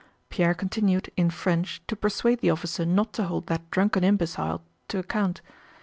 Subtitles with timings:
[0.31, 4.97] Pierre continued, in French, to persuade the officer not to hold that drunken imbecile to
[4.97, 5.41] account.